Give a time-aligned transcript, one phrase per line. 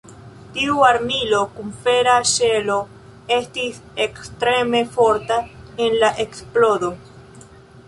[0.53, 2.79] Tiu armilo kun fera ŝelo
[3.37, 5.41] estis ekstreme forta
[5.87, 6.93] en la eksplodo.